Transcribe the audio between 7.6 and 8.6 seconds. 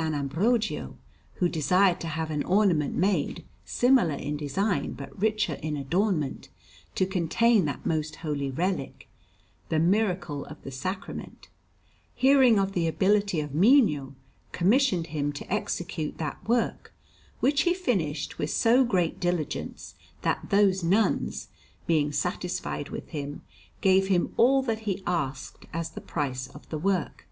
that most holy